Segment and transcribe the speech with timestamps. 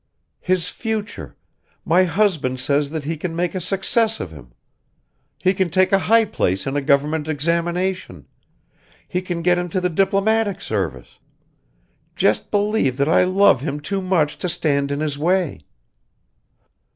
[0.39, 1.35] "His future...
[1.85, 4.51] My husband says that he can make a success of him.
[5.37, 8.25] He can take a high place in a Government examination;
[9.07, 11.19] he can get into the diplomatic service.
[12.15, 15.59] Just believe that I love him too much to stand in his way.